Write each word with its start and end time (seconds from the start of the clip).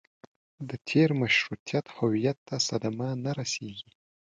د 0.69 0.71
تېر 0.89 1.09
مشروطیت 1.21 1.85
هویت 1.97 2.37
ته 2.47 2.55
صدمه 2.67 3.09
نه 3.23 3.31
رسېږي. 3.39 3.89